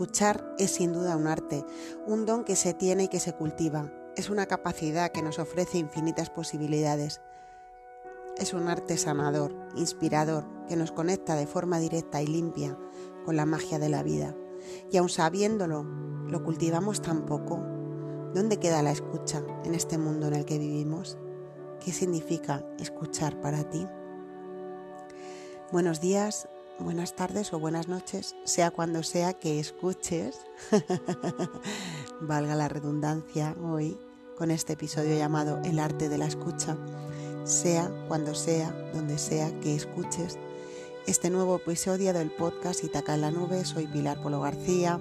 escuchar 0.00 0.54
es 0.56 0.70
sin 0.70 0.94
duda 0.94 1.14
un 1.14 1.26
arte, 1.26 1.62
un 2.06 2.24
don 2.24 2.42
que 2.42 2.56
se 2.56 2.72
tiene 2.72 3.04
y 3.04 3.08
que 3.08 3.20
se 3.20 3.34
cultiva. 3.34 3.92
Es 4.16 4.30
una 4.30 4.46
capacidad 4.46 5.12
que 5.12 5.20
nos 5.20 5.38
ofrece 5.38 5.76
infinitas 5.76 6.30
posibilidades. 6.30 7.20
Es 8.38 8.54
un 8.54 8.68
arte 8.68 8.96
sanador, 8.96 9.54
inspirador, 9.76 10.46
que 10.66 10.76
nos 10.76 10.90
conecta 10.90 11.34
de 11.34 11.46
forma 11.46 11.78
directa 11.80 12.22
y 12.22 12.26
limpia 12.26 12.78
con 13.26 13.36
la 13.36 13.44
magia 13.44 13.78
de 13.78 13.90
la 13.90 14.02
vida. 14.02 14.34
Y 14.90 14.96
aun 14.96 15.10
sabiéndolo, 15.10 15.82
lo 15.82 16.42
cultivamos 16.44 17.02
tan 17.02 17.26
poco. 17.26 17.62
¿Dónde 18.32 18.58
queda 18.58 18.82
la 18.82 18.92
escucha 18.92 19.42
en 19.64 19.74
este 19.74 19.98
mundo 19.98 20.28
en 20.28 20.34
el 20.34 20.46
que 20.46 20.58
vivimos? 20.58 21.18
¿Qué 21.84 21.92
significa 21.92 22.64
escuchar 22.78 23.38
para 23.42 23.68
ti? 23.68 23.86
Buenos 25.72 26.00
días, 26.00 26.48
buenas 26.80 27.14
tardes 27.14 27.52
o 27.52 27.58
buenas 27.58 27.88
noches, 27.88 28.34
sea 28.44 28.70
cuando 28.70 29.02
sea 29.02 29.34
que 29.34 29.60
escuches, 29.60 30.40
valga 32.20 32.54
la 32.54 32.68
redundancia 32.68 33.54
hoy, 33.62 33.98
con 34.36 34.50
este 34.50 34.72
episodio 34.72 35.16
llamado 35.16 35.60
El 35.64 35.78
arte 35.78 36.08
de 36.08 36.18
la 36.18 36.26
escucha, 36.26 36.76
sea 37.44 37.90
cuando 38.08 38.34
sea, 38.34 38.70
donde 38.94 39.18
sea 39.18 39.58
que 39.60 39.74
escuches 39.74 40.38
este 41.06 41.30
nuevo 41.30 41.56
episodio 41.56 42.12
del 42.12 42.30
podcast 42.30 42.84
Itaca 42.84 43.14
en 43.14 43.22
la 43.22 43.30
Nube. 43.30 43.64
Soy 43.64 43.86
Pilar 43.86 44.22
Polo 44.22 44.40
García. 44.42 45.00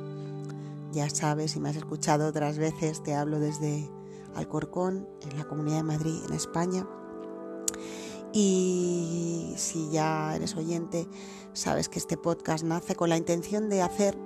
Ya 0.92 1.10
sabes, 1.10 1.52
si 1.52 1.60
me 1.60 1.70
has 1.70 1.76
escuchado 1.76 2.28
otras 2.28 2.58
veces, 2.58 3.04
te 3.04 3.14
hablo 3.14 3.40
desde 3.40 3.90
Alcorcón, 4.34 5.08
en 5.30 5.38
la 5.38 5.44
Comunidad 5.44 5.78
de 5.78 5.84
Madrid, 5.84 6.20
en 6.28 6.34
España. 6.34 6.88
Y 8.32 9.54
si 9.58 9.90
ya 9.90 10.36
eres 10.36 10.56
oyente, 10.56 11.08
sabes 11.54 11.90
que 11.90 12.00
este 12.00 12.18
podcast 12.18 12.64
nace 12.64 12.96
con 12.96 13.10
la 13.10 13.18
intención 13.18 13.70
de 13.70 13.82
hacer 13.82 14.18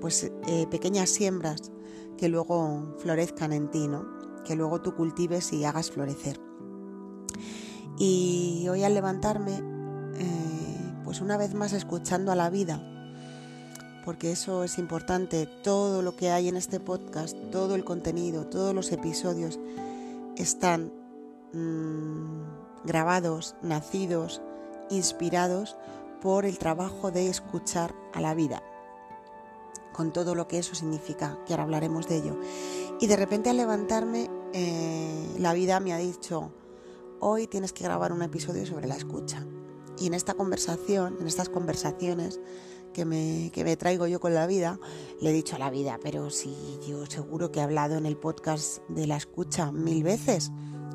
pues, 0.00 0.30
eh, 0.46 0.66
pequeñas 0.70 1.10
siembras 1.10 1.72
que 2.16 2.28
luego 2.28 2.96
florezcan 2.98 3.52
en 3.52 3.70
ti, 3.70 3.88
¿no? 3.88 4.18
que 4.48 4.56
luego 4.56 4.80
tú 4.80 4.94
cultives 4.94 5.52
y 5.52 5.64
hagas 5.64 5.90
florecer. 5.90 6.40
Y 7.98 8.66
hoy 8.70 8.82
al 8.82 8.94
levantarme, 8.94 9.52
eh, 10.14 11.02
pues 11.04 11.20
una 11.20 11.36
vez 11.36 11.52
más 11.52 11.74
escuchando 11.74 12.32
a 12.32 12.34
la 12.34 12.48
vida, 12.48 12.82
porque 14.06 14.32
eso 14.32 14.64
es 14.64 14.78
importante, 14.78 15.46
todo 15.62 16.00
lo 16.00 16.16
que 16.16 16.30
hay 16.30 16.48
en 16.48 16.56
este 16.56 16.80
podcast, 16.80 17.36
todo 17.52 17.74
el 17.74 17.84
contenido, 17.84 18.46
todos 18.46 18.74
los 18.74 18.90
episodios 18.90 19.60
están 20.36 20.92
mmm, 21.52 22.67
grabados, 22.84 23.54
nacidos, 23.62 24.42
inspirados 24.90 25.76
por 26.20 26.44
el 26.44 26.58
trabajo 26.58 27.10
de 27.10 27.28
escuchar 27.28 27.94
a 28.12 28.20
la 28.20 28.34
vida, 28.34 28.62
con 29.92 30.12
todo 30.12 30.34
lo 30.34 30.48
que 30.48 30.58
eso 30.58 30.74
significa, 30.74 31.38
que 31.46 31.52
ahora 31.52 31.64
hablaremos 31.64 32.08
de 32.08 32.16
ello. 32.16 32.36
Y 33.00 33.06
de 33.06 33.16
repente 33.16 33.50
al 33.50 33.56
levantarme, 33.56 34.30
eh, 34.52 35.36
la 35.38 35.52
vida 35.52 35.80
me 35.80 35.92
ha 35.92 35.98
dicho, 35.98 36.50
hoy 37.20 37.46
tienes 37.46 37.72
que 37.72 37.84
grabar 37.84 38.12
un 38.12 38.22
episodio 38.22 38.66
sobre 38.66 38.88
la 38.88 38.96
escucha. 38.96 39.44
Y 39.98 40.06
en 40.06 40.14
esta 40.14 40.34
conversación, 40.34 41.16
en 41.20 41.26
estas 41.26 41.48
conversaciones 41.48 42.40
que 42.92 43.04
me, 43.04 43.50
que 43.52 43.64
me 43.64 43.76
traigo 43.76 44.06
yo 44.06 44.20
con 44.20 44.34
la 44.34 44.46
vida, 44.46 44.78
le 45.20 45.30
he 45.30 45.32
dicho 45.32 45.56
a 45.56 45.58
la 45.58 45.70
vida, 45.70 45.98
pero 46.02 46.30
si 46.30 46.78
yo 46.86 47.06
seguro 47.06 47.52
que 47.52 47.60
he 47.60 47.62
hablado 47.62 47.96
en 47.96 48.06
el 48.06 48.16
podcast 48.16 48.78
de 48.88 49.06
la 49.06 49.16
escucha 49.16 49.72
mil 49.72 50.02
veces. 50.02 50.50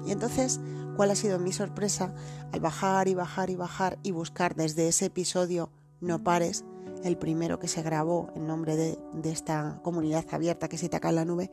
Y 0.05 0.11
entonces 0.11 0.59
cuál 0.95 1.11
ha 1.11 1.15
sido 1.15 1.39
mi 1.39 1.51
sorpresa 1.51 2.13
al 2.51 2.59
bajar 2.59 3.07
y 3.07 3.15
bajar 3.15 3.49
y 3.49 3.55
bajar 3.55 3.99
y 4.03 4.11
buscar 4.11 4.55
desde 4.55 4.87
ese 4.87 5.05
episodio 5.05 5.69
No 5.99 6.23
pares, 6.23 6.65
el 7.03 7.17
primero 7.17 7.59
que 7.59 7.67
se 7.67 7.81
grabó 7.81 8.31
en 8.35 8.47
nombre 8.47 8.75
de, 8.75 8.97
esta 9.23 9.79
comunidad 9.83 10.25
abierta 10.31 10.69
que 10.69 10.77
se 10.77 10.89
te 10.89 10.97
acá 10.97 11.09
en 11.09 11.15
la 11.15 11.25
nube, 11.25 11.51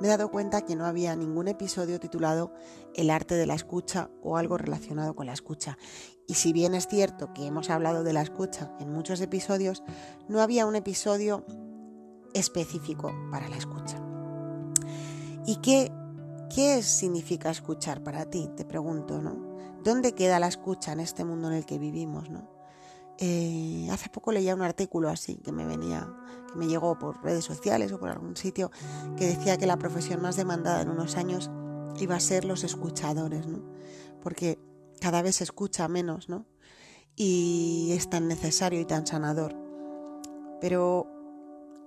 me 0.00 0.08
he 0.08 0.10
dado 0.10 0.30
cuenta 0.30 0.62
que 0.62 0.76
no 0.76 0.86
había 0.86 1.14
ningún 1.14 1.48
episodio 1.48 2.00
titulado 2.00 2.52
El 2.94 3.10
arte 3.10 3.36
de 3.36 3.46
la 3.46 3.54
escucha 3.54 4.10
o 4.22 4.36
algo 4.36 4.58
relacionado 4.58 5.14
con 5.14 5.26
la 5.26 5.32
escucha. 5.32 5.78
Y 6.26 6.34
si 6.34 6.52
bien 6.52 6.74
es 6.74 6.88
cierto 6.88 7.32
que 7.32 7.46
hemos 7.46 7.70
hablado 7.70 8.02
de 8.02 8.12
la 8.12 8.22
escucha 8.22 8.72
en 8.80 8.90
muchos 8.90 9.20
episodios, 9.20 9.84
no 10.28 10.40
había 10.40 10.66
un 10.66 10.74
episodio 10.74 11.44
específico 12.32 13.14
para 13.30 13.48
la 13.48 13.56
escucha. 13.56 14.02
¿Y 15.46 15.56
qué 15.56 15.92
¿Qué 16.54 16.84
significa 16.84 17.50
escuchar 17.50 18.04
para 18.04 18.26
ti? 18.26 18.48
Te 18.56 18.64
pregunto, 18.64 19.20
¿no? 19.20 19.56
¿Dónde 19.82 20.14
queda 20.14 20.38
la 20.38 20.46
escucha 20.46 20.92
en 20.92 21.00
este 21.00 21.24
mundo 21.24 21.48
en 21.48 21.54
el 21.54 21.66
que 21.66 21.80
vivimos, 21.80 22.30
¿no? 22.30 22.48
Eh, 23.18 23.88
hace 23.90 24.08
poco 24.08 24.30
leía 24.30 24.54
un 24.54 24.62
artículo 24.62 25.08
así 25.08 25.36
que 25.36 25.50
me 25.50 25.66
venía, 25.66 26.08
que 26.52 26.56
me 26.56 26.68
llegó 26.68 26.96
por 26.96 27.20
redes 27.24 27.44
sociales 27.44 27.90
o 27.90 27.98
por 27.98 28.08
algún 28.08 28.36
sitio, 28.36 28.70
que 29.16 29.26
decía 29.26 29.56
que 29.56 29.66
la 29.66 29.78
profesión 29.78 30.22
más 30.22 30.36
demandada 30.36 30.82
en 30.82 30.90
unos 30.90 31.16
años 31.16 31.50
iba 31.98 32.14
a 32.14 32.20
ser 32.20 32.44
los 32.44 32.62
escuchadores, 32.62 33.48
¿no? 33.48 33.60
Porque 34.22 34.60
cada 35.00 35.22
vez 35.22 35.36
se 35.36 35.44
escucha 35.44 35.88
menos, 35.88 36.28
¿no? 36.28 36.46
Y 37.16 37.90
es 37.96 38.08
tan 38.08 38.28
necesario 38.28 38.80
y 38.80 38.84
tan 38.84 39.08
sanador. 39.08 39.56
Pero 40.60 41.08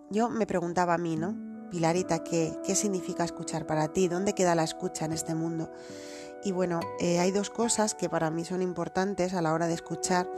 yo 0.09 0.29
me 0.29 0.45
preguntaba 0.45 0.95
a 0.95 0.97
mí, 0.97 1.15
¿no? 1.15 1.47
Pilarita, 1.69 2.23
¿qué, 2.23 2.57
¿qué, 2.65 2.75
significa 2.75 3.23
escuchar 3.23 3.65
para 3.65 3.89
ti? 3.89 4.07
¿Dónde 4.07 4.33
queda 4.33 4.55
la 4.55 4.63
escucha 4.63 5.05
en 5.05 5.11
este 5.11 5.35
mundo? 5.35 5.69
Y 6.43 6.51
bueno, 6.51 6.79
eh, 6.99 7.19
hay 7.19 7.31
dos 7.31 7.49
cosas 7.49 7.95
que 7.95 8.09
para 8.09 8.29
mí 8.29 8.45
son 8.45 8.61
importantes 8.61 9.33
a 9.33 9.41
la 9.41 9.53
hora 9.53 9.67
de 9.67 9.73
escuchar, 9.73 10.29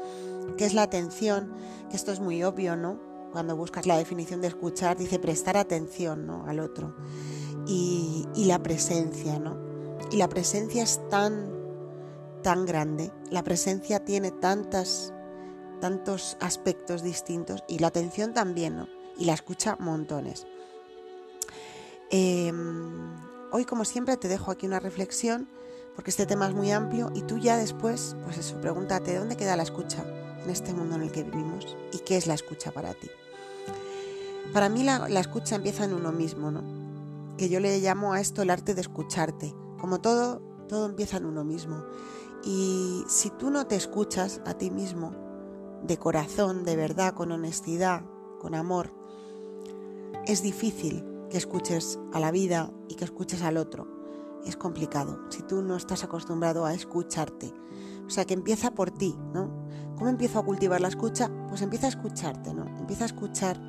que 0.57 0.65
es 0.65 0.73
la 0.73 0.83
atención, 0.83 1.53
que 1.89 1.95
esto 1.95 2.11
es 2.11 2.19
muy 2.19 2.43
obvio, 2.43 2.75
¿no? 2.75 2.99
Cuando 3.31 3.55
buscas 3.55 3.85
la 3.85 3.97
definición 3.97 4.41
de 4.41 4.47
escuchar, 4.47 4.97
dice 4.97 5.19
prestar 5.19 5.55
atención 5.57 6.25
¿no? 6.25 6.45
al 6.47 6.59
otro. 6.59 6.95
Y, 7.67 8.27
y 8.33 8.45
la 8.45 8.63
presencia, 8.63 9.37
¿no? 9.37 9.57
Y 10.11 10.17
la 10.17 10.27
presencia 10.29 10.81
es 10.81 10.99
tan, 11.09 11.51
tan 12.41 12.65
grande, 12.65 13.11
la 13.29 13.43
presencia 13.43 14.03
tiene 14.03 14.31
tantas, 14.31 15.13
tantos 15.79 16.37
aspectos 16.39 17.03
distintos 17.03 17.63
y 17.67 17.79
la 17.79 17.87
atención 17.87 18.33
también, 18.33 18.77
¿no? 18.77 18.87
Y 19.17 19.25
la 19.25 19.33
escucha 19.33 19.75
montones. 19.79 20.47
Em, 22.11 23.13
hoy, 23.51 23.65
como 23.65 23.85
siempre, 23.85 24.17
te 24.17 24.27
dejo 24.27 24.49
aquí 24.49 24.65
una 24.65 24.79
reflexión, 24.79 25.47
porque 25.95 26.09
este 26.09 26.25
tema 26.25 26.47
es 26.47 26.55
muy 26.55 26.71
amplio 26.71 27.11
y 27.13 27.21
tú 27.21 27.37
ya 27.37 27.55
después, 27.57 28.15
pues 28.23 28.37
eso, 28.37 28.59
pregúntate, 28.61 29.17
¿dónde 29.17 29.37
queda 29.37 29.55
la 29.55 29.63
escucha 29.63 30.03
en 30.43 30.49
este 30.49 30.73
mundo 30.73 30.95
en 30.95 31.03
el 31.03 31.11
que 31.11 31.23
vivimos? 31.23 31.77
¿Y 31.93 31.99
qué 31.99 32.17
es 32.17 32.25
la 32.25 32.33
escucha 32.33 32.71
para 32.71 32.95
ti? 32.95 33.09
Para 34.53 34.69
mí 34.69 34.83
la, 34.83 35.07
la 35.07 35.19
escucha 35.19 35.55
empieza 35.55 35.85
en 35.85 35.93
uno 35.93 36.11
mismo, 36.11 36.49
¿no? 36.49 36.63
Que 37.37 37.47
yo 37.47 37.59
le 37.59 37.79
llamo 37.79 38.13
a 38.13 38.21
esto 38.21 38.41
el 38.41 38.49
arte 38.49 38.73
de 38.73 38.81
escucharte. 38.81 39.53
Como 39.79 40.01
todo, 40.01 40.41
todo 40.67 40.87
empieza 40.87 41.17
en 41.17 41.25
uno 41.25 41.43
mismo. 41.43 41.85
Y 42.43 43.03
si 43.07 43.29
tú 43.29 43.51
no 43.51 43.67
te 43.67 43.75
escuchas 43.75 44.41
a 44.45 44.55
ti 44.55 44.71
mismo, 44.71 45.13
de 45.83 45.97
corazón, 45.97 46.63
de 46.63 46.75
verdad, 46.75 47.13
con 47.13 47.31
honestidad, 47.31 48.01
con 48.39 48.55
amor, 48.55 48.91
es 50.25 50.41
difícil 50.41 51.05
que 51.29 51.37
escuches 51.37 51.99
a 52.13 52.19
la 52.19 52.31
vida 52.31 52.71
y 52.87 52.95
que 52.95 53.05
escuches 53.05 53.41
al 53.41 53.57
otro. 53.57 53.87
Es 54.45 54.55
complicado 54.55 55.19
si 55.29 55.41
tú 55.43 55.61
no 55.61 55.75
estás 55.75 56.03
acostumbrado 56.03 56.65
a 56.65 56.73
escucharte. 56.73 57.53
O 58.05 58.09
sea, 58.09 58.25
que 58.25 58.33
empieza 58.33 58.71
por 58.71 58.91
ti, 58.91 59.15
¿no? 59.33 59.67
¿Cómo 59.95 60.09
empiezo 60.09 60.39
a 60.39 60.45
cultivar 60.45 60.81
la 60.81 60.87
escucha? 60.87 61.29
Pues 61.49 61.61
empieza 61.61 61.87
a 61.87 61.89
escucharte, 61.89 62.53
¿no? 62.53 62.65
Empieza 62.79 63.03
a 63.03 63.07
escuchar 63.07 63.59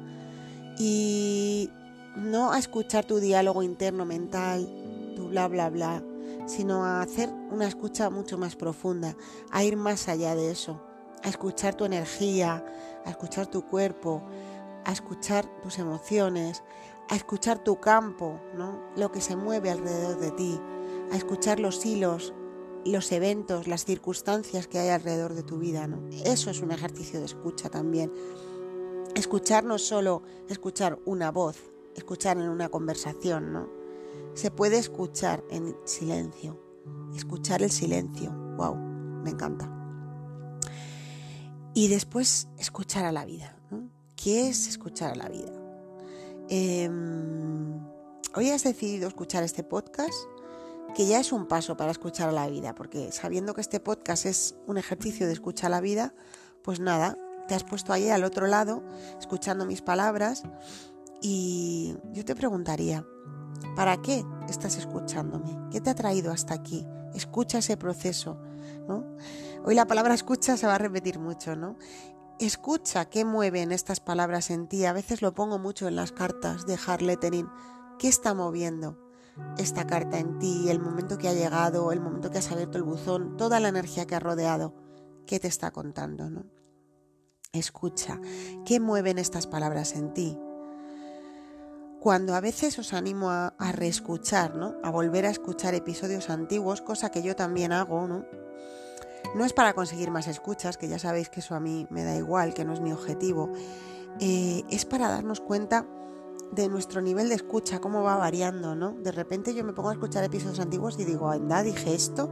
y 0.78 1.70
no 2.16 2.52
a 2.52 2.58
escuchar 2.58 3.04
tu 3.04 3.20
diálogo 3.20 3.62
interno 3.62 4.04
mental, 4.04 5.12
tu 5.16 5.28
bla, 5.28 5.48
bla, 5.48 5.68
bla, 5.68 6.02
sino 6.46 6.84
a 6.84 7.02
hacer 7.02 7.30
una 7.50 7.66
escucha 7.66 8.10
mucho 8.10 8.38
más 8.38 8.56
profunda, 8.56 9.16
a 9.50 9.64
ir 9.64 9.76
más 9.76 10.08
allá 10.08 10.34
de 10.34 10.50
eso, 10.50 10.80
a 11.22 11.28
escuchar 11.28 11.74
tu 11.74 11.84
energía, 11.84 12.64
a 13.04 13.10
escuchar 13.10 13.46
tu 13.46 13.66
cuerpo, 13.66 14.22
a 14.84 14.92
escuchar 14.92 15.46
tus 15.62 15.78
emociones, 15.78 16.62
a 17.10 17.16
escuchar 17.16 17.62
tu 17.62 17.80
campo, 17.80 18.40
¿no? 18.56 18.80
lo 18.96 19.10
que 19.10 19.20
se 19.20 19.34
mueve 19.34 19.70
alrededor 19.70 20.18
de 20.20 20.30
ti, 20.30 20.60
a 21.10 21.16
escuchar 21.16 21.58
los 21.58 21.84
hilos, 21.84 22.32
los 22.84 23.10
eventos, 23.10 23.66
las 23.66 23.84
circunstancias 23.84 24.68
que 24.68 24.78
hay 24.78 24.90
alrededor 24.90 25.34
de 25.34 25.42
tu 25.42 25.58
vida. 25.58 25.88
¿no? 25.88 26.08
Eso 26.24 26.50
es 26.50 26.60
un 26.60 26.70
ejercicio 26.70 27.18
de 27.18 27.26
escucha 27.26 27.68
también. 27.68 28.12
Escuchar 29.16 29.64
no 29.64 29.78
solo 29.78 30.22
escuchar 30.48 31.00
una 31.04 31.32
voz, 31.32 31.56
escuchar 31.96 32.38
en 32.38 32.48
una 32.48 32.68
conversación, 32.68 33.52
¿no? 33.52 33.68
Se 34.34 34.52
puede 34.52 34.78
escuchar 34.78 35.42
en 35.50 35.76
silencio, 35.84 36.62
escuchar 37.16 37.60
el 37.62 37.72
silencio. 37.72 38.30
¡Wow! 38.56 38.76
Me 38.76 39.30
encanta. 39.30 39.68
Y 41.74 41.88
después 41.88 42.48
escuchar 42.56 43.04
a 43.04 43.10
la 43.10 43.24
vida. 43.24 43.56
¿Qué 44.14 44.48
es 44.48 44.68
escuchar 44.68 45.10
a 45.10 45.16
la 45.16 45.28
vida? 45.28 45.59
Em, 46.52 47.78
hoy 48.34 48.50
has 48.50 48.64
decidido 48.64 49.06
escuchar 49.06 49.44
este 49.44 49.62
podcast, 49.62 50.12
que 50.96 51.06
ya 51.06 51.20
es 51.20 51.30
un 51.30 51.46
paso 51.46 51.76
para 51.76 51.92
escuchar 51.92 52.28
a 52.28 52.32
la 52.32 52.48
vida, 52.48 52.74
porque 52.74 53.12
sabiendo 53.12 53.54
que 53.54 53.60
este 53.60 53.78
podcast 53.78 54.26
es 54.26 54.56
un 54.66 54.76
ejercicio 54.76 55.28
de 55.28 55.32
escuchar 55.32 55.68
a 55.68 55.76
la 55.76 55.80
vida, 55.80 56.12
pues 56.64 56.80
nada, 56.80 57.16
te 57.46 57.54
has 57.54 57.62
puesto 57.62 57.92
ahí 57.92 58.08
al 58.08 58.24
otro 58.24 58.48
lado, 58.48 58.82
escuchando 59.20 59.64
mis 59.64 59.80
palabras 59.80 60.42
Y 61.22 61.94
yo 62.12 62.24
te 62.24 62.34
preguntaría, 62.34 63.06
¿para 63.76 64.02
qué 64.02 64.24
estás 64.48 64.76
escuchándome? 64.76 65.56
¿Qué 65.70 65.80
te 65.80 65.90
ha 65.90 65.94
traído 65.94 66.32
hasta 66.32 66.54
aquí? 66.54 66.84
Escucha 67.14 67.58
ese 67.58 67.76
proceso, 67.76 68.40
¿no? 68.88 69.04
Hoy 69.64 69.76
la 69.76 69.86
palabra 69.86 70.14
escucha 70.14 70.56
se 70.56 70.66
va 70.66 70.74
a 70.74 70.78
repetir 70.78 71.20
mucho, 71.20 71.54
¿no? 71.54 71.76
Escucha 72.40 73.04
qué 73.04 73.26
mueven 73.26 73.70
estas 73.70 74.00
palabras 74.00 74.48
en 74.48 74.66
ti. 74.66 74.86
A 74.86 74.94
veces 74.94 75.20
lo 75.20 75.34
pongo 75.34 75.58
mucho 75.58 75.88
en 75.88 75.94
las 75.94 76.10
cartas 76.10 76.64
de 76.64 76.78
Harlettering. 76.86 77.50
¿Qué 77.98 78.08
está 78.08 78.32
moviendo 78.32 78.98
esta 79.58 79.86
carta 79.86 80.18
en 80.18 80.38
ti? 80.38 80.70
El 80.70 80.80
momento 80.80 81.18
que 81.18 81.28
ha 81.28 81.34
llegado, 81.34 81.92
el 81.92 82.00
momento 82.00 82.30
que 82.30 82.38
has 82.38 82.50
abierto 82.50 82.78
el 82.78 82.84
buzón, 82.84 83.36
toda 83.36 83.60
la 83.60 83.68
energía 83.68 84.06
que 84.06 84.14
ha 84.14 84.20
rodeado. 84.20 84.74
¿Qué 85.26 85.38
te 85.38 85.48
está 85.48 85.70
contando, 85.70 86.30
no? 86.30 86.46
Escucha, 87.52 88.18
¿qué 88.64 88.80
mueven 88.80 89.18
estas 89.18 89.46
palabras 89.46 89.94
en 89.94 90.14
ti? 90.14 90.38
Cuando 92.00 92.34
a 92.34 92.40
veces 92.40 92.78
os 92.78 92.94
animo 92.94 93.28
a, 93.28 93.48
a 93.58 93.72
reescuchar, 93.72 94.56
¿no? 94.56 94.76
A 94.82 94.88
volver 94.88 95.26
a 95.26 95.30
escuchar 95.30 95.74
episodios 95.74 96.30
antiguos, 96.30 96.80
cosa 96.80 97.10
que 97.10 97.22
yo 97.22 97.36
también 97.36 97.72
hago, 97.72 98.08
¿no? 98.08 98.24
No 99.34 99.44
es 99.44 99.52
para 99.52 99.74
conseguir 99.74 100.10
más 100.10 100.26
escuchas, 100.26 100.76
que 100.76 100.88
ya 100.88 100.98
sabéis 100.98 101.28
que 101.28 101.40
eso 101.40 101.54
a 101.54 101.60
mí 101.60 101.86
me 101.90 102.02
da 102.02 102.16
igual, 102.16 102.52
que 102.52 102.64
no 102.64 102.72
es 102.72 102.80
mi 102.80 102.92
objetivo. 102.92 103.52
Eh, 104.18 104.64
es 104.70 104.84
para 104.84 105.08
darnos 105.08 105.40
cuenta 105.40 105.86
de 106.50 106.68
nuestro 106.68 107.00
nivel 107.00 107.28
de 107.28 107.36
escucha, 107.36 107.80
cómo 107.80 108.02
va 108.02 108.16
variando, 108.16 108.74
¿no? 108.74 108.92
De 108.92 109.12
repente 109.12 109.54
yo 109.54 109.64
me 109.64 109.72
pongo 109.72 109.90
a 109.90 109.92
escuchar 109.92 110.24
episodios 110.24 110.58
antiguos 110.58 110.98
y 110.98 111.04
digo, 111.04 111.28
anda, 111.28 111.62
dije 111.62 111.94
esto, 111.94 112.28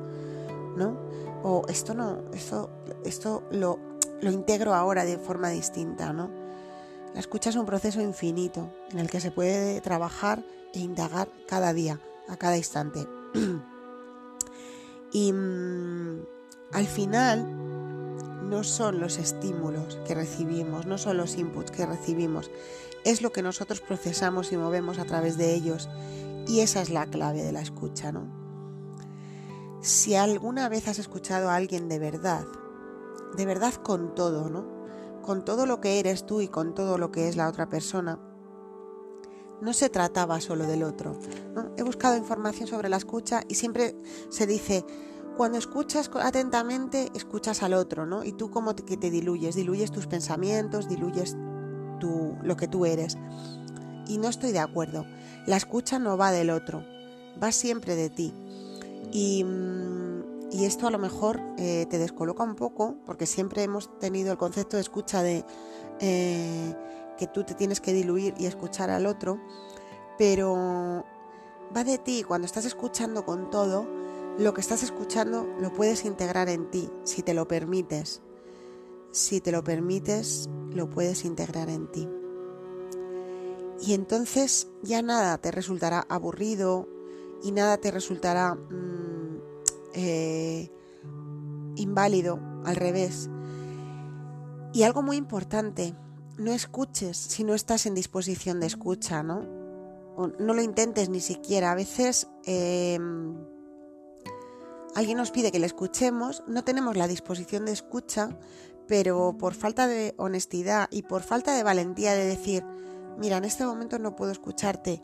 ¿no? 0.76 0.98
O 1.44 1.62
esto 1.68 1.94
no, 1.94 2.24
esto, 2.32 2.68
esto 3.04 3.44
lo, 3.52 3.78
lo 4.20 4.32
integro 4.32 4.74
ahora 4.74 5.04
de 5.04 5.18
forma 5.18 5.50
distinta, 5.50 6.12
¿no? 6.12 6.30
La 7.14 7.20
escucha 7.20 7.50
es 7.50 7.56
un 7.56 7.66
proceso 7.66 8.00
infinito 8.00 8.70
en 8.90 8.98
el 8.98 9.08
que 9.08 9.20
se 9.20 9.30
puede 9.30 9.80
trabajar 9.80 10.42
e 10.74 10.80
indagar 10.80 11.28
cada 11.46 11.72
día, 11.72 12.00
a 12.28 12.36
cada 12.36 12.56
instante. 12.56 13.06
y 15.12 15.32
mm, 15.32 16.22
al 16.72 16.86
final, 16.86 17.58
no 18.48 18.64
son 18.64 19.00
los 19.00 19.18
estímulos 19.18 19.98
que 20.06 20.14
recibimos, 20.14 20.86
no 20.86 20.98
son 20.98 21.16
los 21.16 21.36
inputs 21.36 21.70
que 21.70 21.86
recibimos, 21.86 22.50
es 23.04 23.22
lo 23.22 23.32
que 23.32 23.42
nosotros 23.42 23.80
procesamos 23.80 24.52
y 24.52 24.56
movemos 24.56 24.98
a 24.98 25.04
través 25.04 25.36
de 25.36 25.54
ellos. 25.54 25.88
Y 26.46 26.60
esa 26.60 26.80
es 26.80 26.90
la 26.90 27.06
clave 27.06 27.42
de 27.42 27.52
la 27.52 27.60
escucha, 27.60 28.10
¿no? 28.10 28.26
Si 29.80 30.14
alguna 30.14 30.68
vez 30.68 30.88
has 30.88 30.98
escuchado 30.98 31.50
a 31.50 31.56
alguien 31.56 31.88
de 31.88 31.98
verdad, 31.98 32.44
de 33.36 33.46
verdad 33.46 33.74
con 33.74 34.14
todo, 34.14 34.48
¿no? 34.48 34.66
Con 35.22 35.44
todo 35.44 35.66
lo 35.66 35.80
que 35.80 36.00
eres 36.00 36.26
tú 36.26 36.40
y 36.40 36.48
con 36.48 36.74
todo 36.74 36.98
lo 36.98 37.12
que 37.12 37.28
es 37.28 37.36
la 37.36 37.48
otra 37.48 37.68
persona, 37.68 38.18
no 39.60 39.72
se 39.72 39.90
trataba 39.90 40.40
solo 40.40 40.66
del 40.66 40.82
otro. 40.82 41.18
He 41.76 41.82
buscado 41.82 42.16
información 42.16 42.68
sobre 42.68 42.88
la 42.88 42.96
escucha 42.96 43.42
y 43.48 43.54
siempre 43.54 43.96
se 44.30 44.46
dice, 44.46 44.84
cuando 45.38 45.56
escuchas 45.56 46.10
atentamente, 46.20 47.12
escuchas 47.14 47.62
al 47.62 47.72
otro, 47.72 48.06
¿no? 48.06 48.24
Y 48.24 48.32
tú 48.32 48.50
como 48.50 48.74
que 48.74 48.96
te 48.96 49.08
diluyes, 49.08 49.54
diluyes 49.54 49.92
tus 49.92 50.08
pensamientos, 50.08 50.88
diluyes 50.88 51.36
tu, 52.00 52.36
lo 52.42 52.56
que 52.56 52.66
tú 52.66 52.84
eres. 52.84 53.16
Y 54.08 54.18
no 54.18 54.28
estoy 54.28 54.50
de 54.50 54.58
acuerdo. 54.58 55.06
La 55.46 55.56
escucha 55.56 56.00
no 56.00 56.16
va 56.16 56.32
del 56.32 56.50
otro, 56.50 56.84
va 57.40 57.52
siempre 57.52 57.94
de 57.94 58.10
ti. 58.10 58.34
Y, 59.12 59.44
mm, 59.44 60.50
y 60.50 60.64
esto 60.64 60.88
a 60.88 60.90
lo 60.90 60.98
mejor 60.98 61.40
eh, 61.56 61.86
te 61.88 61.98
descoloca 61.98 62.42
un 62.42 62.56
poco, 62.56 62.96
porque 63.06 63.24
siempre 63.24 63.62
hemos 63.62 63.96
tenido 64.00 64.32
el 64.32 64.38
concepto 64.38 64.76
de 64.76 64.82
escucha 64.82 65.22
de 65.22 65.44
eh, 66.00 66.74
que 67.16 67.28
tú 67.28 67.44
te 67.44 67.54
tienes 67.54 67.80
que 67.80 67.92
diluir 67.92 68.34
y 68.38 68.46
escuchar 68.46 68.90
al 68.90 69.06
otro, 69.06 69.38
pero 70.18 71.04
va 71.76 71.84
de 71.84 71.98
ti 71.98 72.24
cuando 72.24 72.46
estás 72.46 72.64
escuchando 72.64 73.24
con 73.24 73.50
todo 73.50 73.97
lo 74.38 74.54
que 74.54 74.60
estás 74.60 74.84
escuchando 74.84 75.48
lo 75.60 75.72
puedes 75.72 76.04
integrar 76.04 76.48
en 76.48 76.70
ti, 76.70 76.88
si 77.02 77.22
te 77.22 77.34
lo 77.34 77.48
permites. 77.48 78.22
Si 79.10 79.40
te 79.40 79.50
lo 79.50 79.64
permites, 79.64 80.48
lo 80.70 80.88
puedes 80.88 81.24
integrar 81.24 81.68
en 81.68 81.90
ti. 81.90 82.08
Y 83.80 83.94
entonces 83.94 84.68
ya 84.82 85.02
nada 85.02 85.38
te 85.38 85.50
resultará 85.50 86.06
aburrido 86.08 86.88
y 87.42 87.50
nada 87.50 87.78
te 87.78 87.90
resultará 87.90 88.54
mm, 88.54 89.40
eh, 89.94 90.70
inválido, 91.76 92.38
al 92.64 92.76
revés. 92.76 93.28
Y 94.72 94.84
algo 94.84 95.02
muy 95.02 95.16
importante, 95.16 95.96
no 96.36 96.52
escuches 96.52 97.16
si 97.16 97.42
no 97.42 97.54
estás 97.54 97.86
en 97.86 97.94
disposición 97.94 98.60
de 98.60 98.66
escucha, 98.66 99.22
¿no? 99.22 99.58
no 100.38 100.52
lo 100.52 100.62
intentes 100.62 101.08
ni 101.08 101.20
siquiera. 101.20 101.72
A 101.72 101.74
veces... 101.74 102.28
Em, 102.44 103.57
alguien 104.98 105.18
nos 105.18 105.30
pide 105.30 105.52
que 105.52 105.60
le 105.60 105.66
escuchemos, 105.66 106.42
no 106.48 106.64
tenemos 106.64 106.96
la 106.96 107.06
disposición 107.06 107.64
de 107.64 107.70
escucha, 107.70 108.36
pero 108.88 109.36
por 109.38 109.54
falta 109.54 109.86
de 109.86 110.12
honestidad 110.18 110.88
y 110.90 111.02
por 111.02 111.22
falta 111.22 111.54
de 111.54 111.62
valentía 111.62 112.14
de 112.14 112.24
decir, 112.24 112.64
mira, 113.16 113.36
en 113.36 113.44
este 113.44 113.64
momento 113.64 114.00
no 114.00 114.16
puedo 114.16 114.32
escucharte, 114.32 115.00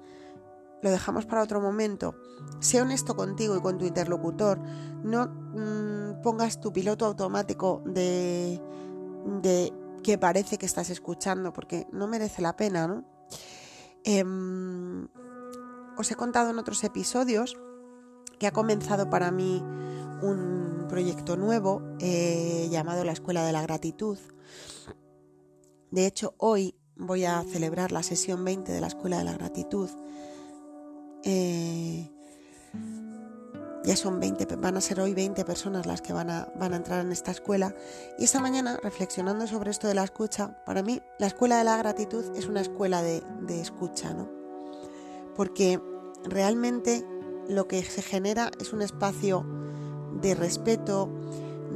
lo 0.83 0.91
dejamos 0.91 1.27
para 1.27 1.45
otro 1.45 1.61
momento, 1.61 2.17
sé 2.59 2.83
honesto 2.83 3.15
contigo 3.15 3.57
y 3.57 3.61
con 3.61 3.79
tu 3.79 3.85
interlocutor, 3.85 4.59
no 5.05 5.29
mm, 5.29 6.23
pongas 6.23 6.61
tu 6.61 6.73
piloto 6.73 7.07
automático 7.07 7.81
de, 7.87 8.61
de 9.43 9.73
que 10.03 10.19
parece 10.19 10.59
que 10.59 10.67
estás 10.67 10.91
escuchando, 10.91 11.53
porque 11.53 11.87
no 11.93 12.09
merece 12.09 12.43
la 12.43 12.57
pena, 12.57 12.89
¿no? 12.89 13.05
Em, 14.03 15.07
os 15.97 16.11
he 16.11 16.17
contado 16.17 16.51
en 16.51 16.59
otros 16.59 16.83
episodios 16.83 17.57
que 18.41 18.49
ha 18.49 18.53
comenzado 18.53 19.09
para 19.09 19.31
mí 19.31 19.63
un 20.25 20.87
proyecto 20.89 21.37
nuevo 21.37 21.83
eh, 22.01 22.69
llamado 22.71 23.05
la 23.05 23.13
Escuela 23.13 23.45
de 23.45 23.53
la 23.53 23.63
Gratitud. 23.63 24.19
De 25.91 26.07
hecho, 26.07 26.35
hoy 26.39 26.75
voy 26.97 27.25
a 27.25 27.43
celebrar 27.45 27.93
la 27.93 28.03
sesión 28.03 28.45
20 28.45 28.73
de 28.73 28.81
la 28.81 28.87
Escuela 28.89 29.19
de 29.19 29.25
la 29.25 29.35
Gratitud. 29.35 29.91
Eh, 31.23 32.11
ya 33.85 33.97
son 33.97 34.19
20, 34.19 34.57
van 34.57 34.79
a 34.79 34.81
ser 34.81 34.99
hoy 35.01 35.13
20 35.13 35.45
personas 35.45 35.85
las 35.85 36.01
que 36.01 36.15
van 36.15 36.31
a, 36.31 36.49
entrar 36.73 37.05
en 37.05 37.13
esta 37.13 37.31
escuela. 37.31 37.75
Y 38.19 38.25
esta 38.25 38.41
mañana, 38.41 38.79
reflexionando 38.83 39.47
sobre 39.47 39.71
esto 39.71 39.89
de 39.89 39.95
la 39.95 40.05
escucha, 40.05 40.65
para 40.65 40.83
mí 40.83 41.03
la 41.19 41.27
Escuela 41.27 41.59
de 41.59 41.65
la 41.65 41.77
Gratitud 41.77 42.25
es 42.35 42.47
una 42.47 42.63
escuela 42.63 43.03
de, 43.03 43.23
de 43.43 43.61
escucha, 43.61 44.15
¿no? 44.15 44.31
Porque 45.37 45.81
realmente 46.25 47.05
lo 47.49 47.69
que 47.69 47.83
se 47.83 48.01
genera 48.01 48.51
es 48.59 48.73
un 48.73 48.81
espacio 48.81 49.64
de 50.21 50.35
respeto, 50.35 51.09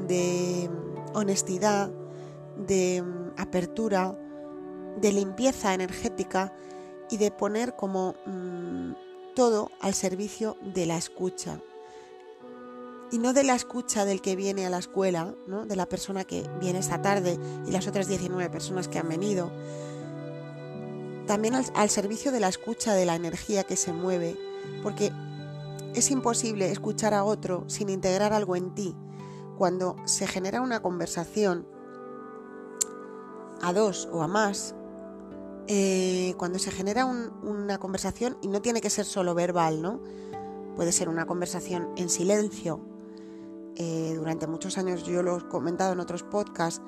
de 0.07 0.71
honestidad, 1.15 1.91
de 2.57 3.05
apertura, 3.37 4.19
de 5.01 5.13
limpieza 5.13 5.75
energética 5.75 6.53
y 7.11 7.17
de 7.17 7.31
poner 7.31 7.77
como 7.77 8.15
mm, 8.27 8.93
todo 9.35 9.71
al 9.81 9.95
servicio 9.95 10.57
de 10.63 10.87
la 10.87 10.97
escucha. 10.97 11.61
Y 13.11 13.19
no 13.19 13.33
de 13.33 13.45
la 13.45 13.55
escucha 13.55 14.05
del 14.05 14.21
que 14.21 14.37
viene 14.37 14.67
a 14.67 14.71
la 14.71 14.79
escuela, 14.79 15.35
¿no? 15.47 15.65
de 15.65 15.77
la 15.77 15.87
persona 15.87 16.25
que 16.25 16.45
viene 16.61 16.81
esta 16.81 17.01
tarde 17.01 17.39
y 17.67 17.71
las 17.71 17.87
otras 17.87 18.09
19 18.09 18.51
personas 18.51 18.89
que 18.89 18.99
han 18.99 19.09
venido. 19.09 19.51
También 21.27 21.55
al 21.55 21.91
servicio 21.91 22.33
de 22.33 22.41
la 22.41 22.49
escucha 22.49 22.95
de 22.95 23.07
la 23.07 23.15
energía 23.15 23.65
que 23.65 23.77
se 23.77 23.93
mueve, 23.93 24.37
porque 24.83 25.13
es 25.99 26.11
imposible 26.11 26.71
escuchar 26.71 27.15
a 27.15 27.25
otro 27.25 27.65
sin 27.69 27.89
integrar 27.89 28.33
algo 28.33 28.57
en 28.57 28.75
ti. 28.75 28.95
Cuando 29.57 29.97
se 30.05 30.27
genera 30.27 30.61
una 30.61 30.81
conversación 30.81 31.67
a 33.61 33.73
dos 33.73 34.09
o 34.13 34.23
a 34.23 34.29
más, 34.29 34.75
eh, 35.67 36.35
cuando 36.39 36.59
se 36.59 36.71
genera 36.71 37.05
una 37.05 37.79
conversación, 37.79 38.39
y 38.41 38.49
no 38.49 38.63
tiene 38.63 38.81
que 38.81 38.89
ser 38.89 39.05
solo 39.05 39.35
verbal, 39.35 39.83
¿no? 39.83 40.01
Puede 40.77 40.93
ser 40.93 41.09
una 41.09 41.27
conversación 41.27 41.89
en 41.97 42.09
silencio. 42.09 42.81
Eh, 43.75 44.15
durante 44.17 44.47
muchos 44.47 44.79
años, 44.79 45.05
yo 45.05 45.23
lo 45.23 45.39
he 45.39 45.49
comentado 45.49 45.93
en 45.93 46.01
otros 46.01 46.23
podcasts, 46.23 46.81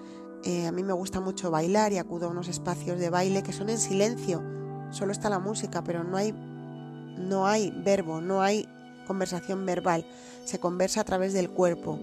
eh, 0.45 0.67
a 0.67 0.73
mí 0.73 0.83
me 0.83 0.95
gusta 0.95 1.21
mucho 1.21 1.51
bailar 1.51 1.93
y 1.93 1.99
acudo 1.99 2.27
a 2.27 2.31
unos 2.31 2.49
espacios 2.49 2.99
de 2.99 3.11
baile 3.11 3.43
que 3.43 3.53
son 3.53 3.69
en 3.69 3.79
silencio. 3.79 4.43
Solo 4.91 5.13
está 5.13 5.29
la 5.29 5.39
música, 5.39 5.85
pero 5.85 6.03
no 6.03 6.17
hay, 6.17 6.33
no 6.33 7.47
hay 7.47 7.71
verbo, 7.85 8.21
no 8.21 8.41
hay 8.41 8.67
conversación 9.07 9.65
verbal, 9.67 10.07
se 10.45 10.59
conversa 10.59 11.01
a 11.01 11.05
través 11.05 11.33
del 11.33 11.51
cuerpo. 11.51 11.99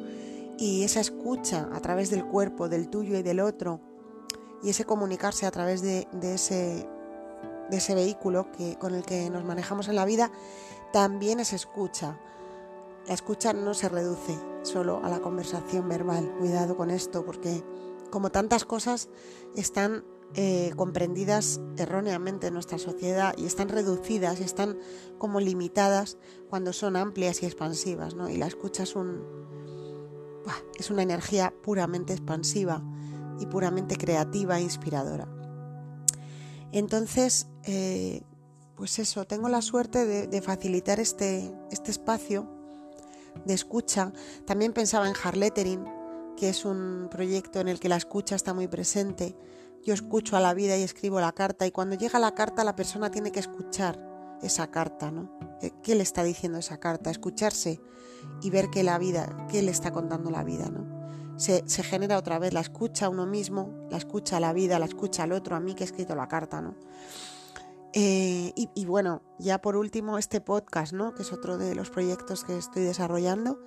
Y 0.57 0.83
esa 0.83 0.99
escucha 0.99 1.69
a 1.73 1.79
través 1.81 2.09
del 2.09 2.25
cuerpo, 2.25 2.69
del 2.69 2.89
tuyo 2.89 3.17
y 3.17 3.23
del 3.23 3.39
otro, 3.39 3.79
y 4.63 4.69
ese 4.69 4.85
comunicarse 4.85 5.45
a 5.45 5.51
través 5.51 5.81
de, 5.81 6.07
ese, 6.21 6.87
de 7.69 7.77
ese 7.77 7.95
vehículo 7.95 8.51
que, 8.51 8.75
con 8.77 8.95
el 8.95 9.03
que 9.03 9.29
nos 9.29 9.45
manejamos 9.45 9.87
en 9.87 9.95
la 9.95 10.05
vida, 10.05 10.31
también 10.91 11.39
es 11.39 11.53
escucha. 11.53 12.19
La 13.07 13.13
escucha 13.13 13.53
no 13.53 13.73
se 13.73 13.87
reduce 13.87 14.37
solo 14.63 14.99
a 15.03 15.09
la 15.09 15.19
conversación 15.19 15.87
verbal. 15.87 16.33
Cuidado 16.39 16.75
con 16.75 16.89
esto, 16.89 17.23
porque 17.25 17.63
como 18.09 18.31
tantas 18.31 18.65
cosas 18.65 19.09
están 19.55 20.03
eh, 20.35 20.71
comprendidas 20.75 21.61
erróneamente 21.77 22.47
en 22.47 22.53
nuestra 22.53 22.77
sociedad 22.77 23.33
y 23.37 23.45
están 23.45 23.69
reducidas 23.69 24.39
y 24.39 24.43
están 24.43 24.77
como 25.17 25.39
limitadas 25.39 26.17
cuando 26.49 26.73
son 26.73 26.95
amplias 26.95 27.41
y 27.43 27.45
expansivas, 27.45 28.13
¿no? 28.15 28.29
Y 28.29 28.37
la 28.37 28.47
escucha 28.47 28.83
es 28.83 28.95
un 28.95 29.47
una 30.89 31.03
energía 31.03 31.53
puramente 31.61 32.13
expansiva 32.13 32.81
y 33.39 33.45
puramente 33.45 33.95
creativa 33.97 34.57
e 34.57 34.63
inspiradora. 34.63 35.27
Entonces, 36.71 37.47
eh, 37.63 38.21
pues 38.75 38.99
eso, 38.99 39.25
tengo 39.25 39.49
la 39.49 39.61
suerte 39.61 40.05
de, 40.05 40.41
facilitar 40.41 40.99
este, 40.99 41.53
este, 41.71 41.91
espacio 41.91 42.47
de 43.45 43.53
escucha. 43.53 44.13
También 44.45 44.73
pensaba 44.73 45.07
en 45.07 45.15
Harlettering, 45.21 45.83
que 46.35 46.49
es 46.49 46.65
un 46.65 47.07
proyecto 47.09 47.59
en 47.59 47.67
el 47.67 47.79
que 47.79 47.89
la 47.89 47.95
escucha 47.95 48.35
está 48.35 48.53
muy 48.53 48.67
presente. 48.67 49.35
Yo 49.83 49.93
escucho 49.93 50.35
a 50.35 50.39
la 50.39 50.53
vida 50.53 50.77
y 50.77 50.83
escribo 50.83 51.19
la 51.19 51.31
carta 51.31 51.65
y 51.65 51.71
cuando 51.71 51.95
llega 51.95 52.19
la 52.19 52.35
carta 52.35 52.63
la 52.63 52.75
persona 52.75 53.09
tiene 53.09 53.31
que 53.31 53.39
escuchar 53.39 53.97
esa 54.41 54.67
carta, 54.69 55.11
¿no? 55.11 55.31
¿Qué 55.81 55.95
le 55.95 56.03
está 56.03 56.23
diciendo 56.23 56.59
esa 56.59 56.79
carta? 56.79 57.09
Escucharse 57.09 57.81
y 58.41 58.49
ver 58.49 58.69
que 58.69 58.83
la 58.83 58.97
vida, 58.97 59.47
qué 59.49 59.61
le 59.61 59.71
está 59.71 59.91
contando 59.91 60.29
la 60.29 60.43
vida, 60.43 60.69
¿no? 60.69 60.97
Se, 61.37 61.63
genera 61.83 62.17
otra 62.17 62.39
vez 62.39 62.53
la 62.53 62.61
escucha 62.61 63.05
a 63.05 63.09
uno 63.09 63.27
mismo, 63.27 63.71
la 63.91 63.97
escucha 63.97 64.37
a 64.37 64.39
la 64.39 64.53
vida, 64.53 64.79
la 64.79 64.85
escucha 64.85 65.23
al 65.23 65.31
otro, 65.31 65.55
a 65.55 65.59
mí 65.59 65.75
que 65.75 65.83
he 65.83 65.85
escrito 65.85 66.15
la 66.15 66.27
carta, 66.27 66.61
¿no? 66.61 66.75
Eh, 67.93 68.53
y, 68.55 68.85
bueno, 68.85 69.21
ya 69.39 69.59
por 69.61 69.75
último, 69.75 70.17
este 70.17 70.41
podcast, 70.41 70.93
¿no? 70.93 71.13
Que 71.13 71.21
es 71.21 71.31
otro 71.31 71.57
de 71.57 71.73
los 71.73 71.89
proyectos 71.89 72.43
que 72.43 72.57
estoy 72.57 72.83
desarrollando. 72.83 73.59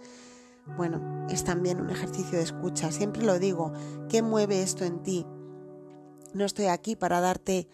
Bueno, 0.77 1.27
es 1.31 1.45
también 1.45 1.81
un 1.81 1.91
ejercicio 1.91 2.39
de 2.39 2.45
escucha. 2.45 2.93
Siempre 2.93 3.23
lo 3.23 3.39
digo, 3.39 3.73
¿qué 4.09 4.23
mueve 4.23 4.63
esto 4.63 4.85
en 4.85 5.03
ti? 5.03 5.27
No 6.35 6.45
estoy 6.45 6.67
aquí 6.67 6.97
para 6.97 7.21
darte 7.21 7.69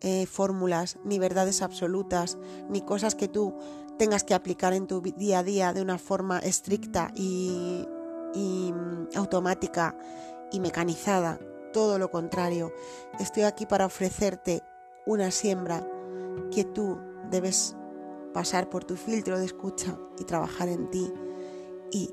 eh, 0.00 0.26
fórmulas, 0.26 0.98
ni 1.04 1.18
verdades 1.18 1.62
absolutas, 1.62 2.38
ni 2.68 2.80
cosas 2.80 3.14
que 3.14 3.28
tú 3.28 3.54
tengas 3.98 4.22
que 4.22 4.34
aplicar 4.34 4.72
en 4.72 4.86
tu 4.86 5.00
día 5.00 5.40
a 5.40 5.42
día 5.42 5.72
de 5.72 5.82
una 5.82 5.98
forma 5.98 6.38
estricta 6.38 7.10
y, 7.16 7.84
mm, 8.34 9.16
automática 9.16 9.98
y 10.52 10.60
mecanizada. 10.60 11.40
Todo 11.72 11.98
lo 11.98 12.10
contrario, 12.10 12.72
estoy 13.18 13.42
aquí 13.42 13.66
para 13.66 13.86
ofrecerte 13.86 14.62
una 15.04 15.30
siembra 15.30 15.86
que 16.52 16.64
tú 16.64 16.98
debes 17.30 17.76
pasar 18.32 18.70
por 18.70 18.84
tu 18.84 18.96
filtro 18.96 19.38
de 19.38 19.46
escucha 19.46 19.98
y 20.18 20.24
trabajar 20.24 20.68
en 20.68 20.90
ti 20.90 21.12
y 21.90 22.10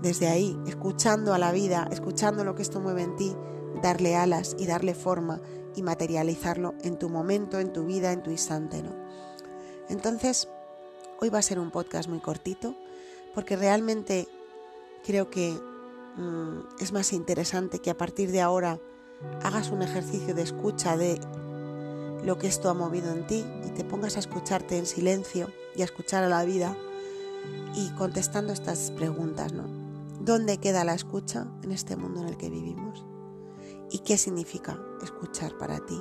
desde 0.00 0.28
ahí, 0.28 0.58
escuchando 0.66 1.34
a 1.34 1.38
la 1.38 1.52
vida, 1.52 1.88
escuchando 1.90 2.44
lo 2.44 2.54
que 2.54 2.62
esto 2.62 2.80
mueve 2.80 3.02
en 3.02 3.16
ti, 3.16 3.36
darle 3.82 4.16
alas 4.16 4.56
y 4.58 4.66
darle 4.66 4.94
forma 4.94 5.40
y 5.74 5.82
materializarlo 5.82 6.74
en 6.82 6.98
tu 6.98 7.08
momento, 7.08 7.60
en 7.60 7.72
tu 7.72 7.84
vida, 7.84 8.12
en 8.12 8.22
tu 8.22 8.30
instante, 8.30 8.82
¿no? 8.82 8.94
Entonces, 9.88 10.48
hoy 11.20 11.30
va 11.30 11.38
a 11.38 11.42
ser 11.42 11.58
un 11.58 11.70
podcast 11.70 12.08
muy 12.08 12.20
cortito 12.20 12.74
porque 13.34 13.56
realmente 13.56 14.28
creo 15.04 15.30
que 15.30 15.52
mm, 16.16 16.80
es 16.80 16.92
más 16.92 17.12
interesante 17.12 17.78
que 17.78 17.90
a 17.90 17.96
partir 17.96 18.32
de 18.32 18.40
ahora 18.40 18.78
hagas 19.42 19.70
un 19.70 19.82
ejercicio 19.82 20.34
de 20.34 20.42
escucha 20.42 20.96
de 20.96 21.20
lo 22.24 22.38
que 22.38 22.46
esto 22.46 22.68
ha 22.68 22.74
movido 22.74 23.12
en 23.12 23.26
ti 23.26 23.44
y 23.64 23.70
te 23.70 23.84
pongas 23.84 24.16
a 24.16 24.20
escucharte 24.20 24.76
en 24.76 24.86
silencio 24.86 25.48
y 25.76 25.82
a 25.82 25.84
escuchar 25.84 26.24
a 26.24 26.28
la 26.28 26.44
vida 26.44 26.76
y 27.74 27.90
contestando 27.90 28.52
estas 28.52 28.90
preguntas, 28.90 29.52
¿no? 29.52 29.64
¿Dónde 30.20 30.58
queda 30.58 30.84
la 30.84 30.94
escucha 30.94 31.46
en 31.62 31.72
este 31.72 31.96
mundo 31.96 32.20
en 32.20 32.28
el 32.28 32.36
que 32.36 32.50
vivimos? 32.50 33.07
¿Y 33.90 34.00
qué 34.00 34.18
significa 34.18 34.78
escuchar 35.02 35.56
para 35.58 35.78
ti? 35.78 36.00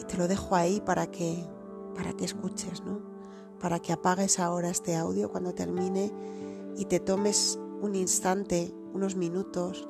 Y 0.00 0.04
te 0.04 0.16
lo 0.16 0.28
dejo 0.28 0.54
ahí 0.54 0.80
para 0.80 1.10
que 1.10 1.46
para 1.94 2.12
que 2.14 2.24
escuches, 2.24 2.82
¿no? 2.84 3.00
Para 3.60 3.78
que 3.78 3.92
apagues 3.92 4.38
ahora 4.38 4.70
este 4.70 4.96
audio 4.96 5.30
cuando 5.30 5.54
termine 5.54 6.12
y 6.76 6.86
te 6.86 7.00
tomes 7.00 7.58
un 7.80 7.94
instante, 7.94 8.74
unos 8.92 9.16
minutos, 9.16 9.88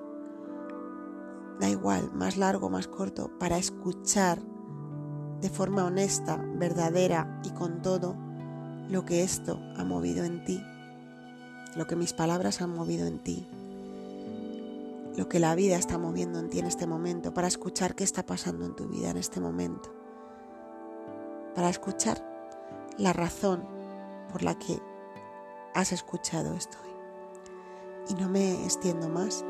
da 1.60 1.68
igual, 1.68 2.10
más 2.12 2.36
largo, 2.36 2.70
más 2.70 2.88
corto, 2.88 3.30
para 3.38 3.58
escuchar 3.58 4.40
de 5.40 5.48
forma 5.48 5.84
honesta, 5.84 6.36
verdadera 6.56 7.40
y 7.44 7.50
con 7.50 7.82
todo 7.82 8.16
lo 8.88 9.04
que 9.04 9.22
esto 9.22 9.58
ha 9.76 9.84
movido 9.84 10.24
en 10.24 10.44
ti, 10.44 10.62
lo 11.76 11.86
que 11.86 11.96
mis 11.96 12.12
palabras 12.12 12.60
han 12.60 12.70
movido 12.70 13.06
en 13.06 13.22
ti, 13.22 13.48
lo 15.16 15.28
que 15.28 15.40
la 15.40 15.54
vida 15.54 15.76
está 15.76 15.98
moviendo 15.98 16.38
en 16.38 16.48
ti 16.48 16.58
en 16.58 16.66
este 16.66 16.86
momento, 16.86 17.34
para 17.34 17.48
escuchar 17.48 17.94
qué 17.94 18.04
está 18.04 18.24
pasando 18.24 18.64
en 18.64 18.74
tu 18.74 18.88
vida 18.88 19.10
en 19.10 19.16
este 19.16 19.40
momento, 19.40 19.92
para 21.54 21.68
escuchar 21.68 22.24
la 22.98 23.12
razón 23.12 23.66
por 24.30 24.42
la 24.42 24.58
que 24.58 24.80
has 25.74 25.92
escuchado 25.92 26.54
esto. 26.54 26.78
Y 28.08 28.14
no 28.14 28.28
me 28.28 28.64
extiendo 28.64 29.08
más, 29.08 29.44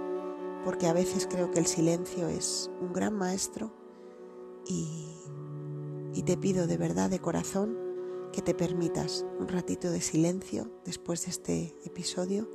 porque 0.65 0.87
a 0.87 0.93
veces 0.93 1.27
creo 1.29 1.51
que 1.51 1.59
el 1.59 1.67
silencio 1.67 2.29
es 2.29 2.71
un 2.81 2.93
gran 2.93 3.15
maestro 3.15 3.73
y 4.67 5.13
y 6.15 6.23
te 6.23 6.37
pido 6.37 6.67
de 6.67 6.77
verdad, 6.77 7.11
de 7.11 7.21
corazón, 7.21 7.79
que 8.33 8.43
te 8.43 8.55
permitas 8.55 9.25
un 9.39 9.49
ratito 9.49 9.91
de 9.91 10.01
silencio 10.01 10.71
después 10.85 11.25
de 11.25 11.31
este 11.31 11.77
episodio 11.85 12.49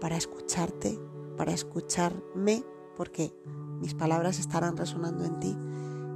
para 0.00 0.16
escucharte, 0.16 0.98
para 1.40 1.52
escucharme, 1.52 2.66
porque 2.98 3.34
mis 3.80 3.94
palabras 3.94 4.38
estarán 4.38 4.76
resonando 4.76 5.24
en 5.24 5.40
ti 5.40 5.56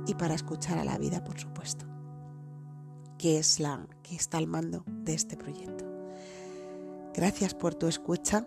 y 0.07 0.15
para 0.17 0.35
escuchar 0.35 0.77
a 0.77 0.85
la 0.85 0.99
vida, 0.99 1.25
por 1.25 1.41
supuesto, 1.41 1.87
que 3.17 3.39
es 3.39 3.59
la 3.59 3.89
que 4.03 4.17
está 4.17 4.37
al 4.37 4.47
mando 4.47 4.85
de 4.87 5.15
este 5.15 5.39
proyecto. 5.39 5.87
Gracias 7.15 7.55
por 7.55 7.75
tu 7.75 7.87
escucha. 7.87 8.47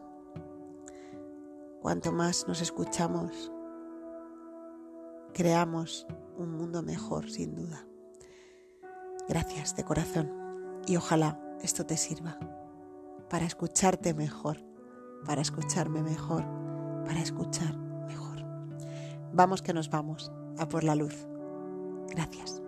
Cuanto 1.81 2.11
más 2.11 2.47
nos 2.47 2.61
escuchamos, 2.61 3.51
creamos 5.33 6.05
un 6.37 6.51
mundo 6.51 6.83
mejor, 6.83 7.27
sin 7.31 7.55
duda. 7.55 7.87
Gracias 9.27 9.75
de 9.75 9.83
corazón 9.83 10.31
y 10.85 10.95
ojalá 10.95 11.41
esto 11.63 11.87
te 11.87 11.97
sirva 11.97 12.37
para 13.31 13.47
escucharte 13.47 14.13
mejor, 14.13 14.66
para 15.25 15.41
escucharme 15.41 16.01
mejor, 16.01 16.43
para 17.05 17.19
escuchar 17.19 17.77
mejor. 18.07 18.43
Vamos 19.33 19.61
que 19.61 19.73
nos 19.73 19.89
vamos 19.89 20.31
a 20.57 20.67
por 20.67 20.83
la 20.83 20.95
luz. 20.95 21.27
Gracias. 22.09 22.61